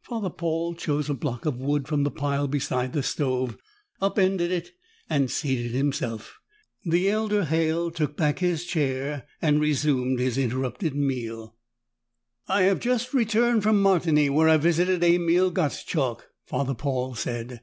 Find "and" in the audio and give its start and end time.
5.10-5.30, 9.42-9.60